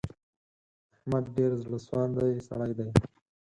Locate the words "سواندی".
1.85-2.37